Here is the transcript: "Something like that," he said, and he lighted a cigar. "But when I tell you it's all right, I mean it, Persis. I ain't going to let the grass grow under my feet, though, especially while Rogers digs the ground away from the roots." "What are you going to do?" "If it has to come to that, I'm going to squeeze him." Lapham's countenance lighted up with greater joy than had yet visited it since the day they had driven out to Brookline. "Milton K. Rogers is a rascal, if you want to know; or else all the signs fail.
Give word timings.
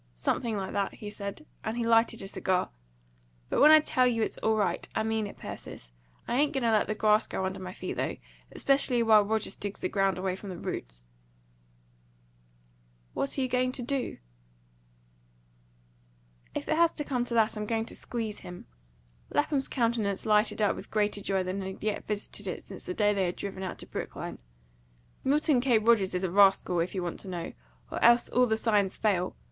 "Something 0.15 0.57
like 0.57 0.73
that," 0.73 0.95
he 0.95 1.11
said, 1.11 1.45
and 1.63 1.77
he 1.77 1.85
lighted 1.85 2.23
a 2.23 2.27
cigar. 2.27 2.71
"But 3.49 3.61
when 3.61 3.69
I 3.69 3.79
tell 3.81 4.07
you 4.07 4.23
it's 4.23 4.39
all 4.39 4.55
right, 4.55 4.89
I 4.95 5.03
mean 5.03 5.27
it, 5.27 5.37
Persis. 5.37 5.91
I 6.27 6.37
ain't 6.37 6.53
going 6.53 6.63
to 6.63 6.71
let 6.71 6.87
the 6.87 6.95
grass 6.95 7.27
grow 7.27 7.45
under 7.45 7.59
my 7.59 7.71
feet, 7.71 7.97
though, 7.97 8.17
especially 8.51 9.03
while 9.03 9.23
Rogers 9.23 9.55
digs 9.55 9.79
the 9.79 9.89
ground 9.89 10.17
away 10.17 10.35
from 10.35 10.49
the 10.49 10.57
roots." 10.57 11.03
"What 13.13 13.37
are 13.37 13.41
you 13.43 13.47
going 13.47 13.73
to 13.73 13.83
do?" 13.83 14.17
"If 16.55 16.67
it 16.67 16.77
has 16.77 16.91
to 16.93 17.03
come 17.03 17.23
to 17.25 17.35
that, 17.35 17.55
I'm 17.55 17.67
going 17.67 17.85
to 17.85 17.95
squeeze 17.95 18.39
him." 18.39 18.65
Lapham's 19.29 19.67
countenance 19.67 20.25
lighted 20.25 20.63
up 20.63 20.75
with 20.75 20.89
greater 20.89 21.21
joy 21.21 21.43
than 21.43 21.61
had 21.61 21.83
yet 21.83 22.07
visited 22.07 22.47
it 22.47 22.63
since 22.63 22.87
the 22.87 22.95
day 22.95 23.13
they 23.13 23.25
had 23.25 23.35
driven 23.35 23.61
out 23.61 23.77
to 23.77 23.85
Brookline. 23.85 24.39
"Milton 25.23 25.61
K. 25.61 25.77
Rogers 25.77 26.15
is 26.15 26.23
a 26.23 26.31
rascal, 26.31 26.79
if 26.79 26.95
you 26.95 27.03
want 27.03 27.19
to 27.19 27.27
know; 27.27 27.53
or 27.91 28.03
else 28.03 28.29
all 28.29 28.47
the 28.47 28.57
signs 28.57 28.97
fail. 28.97 29.35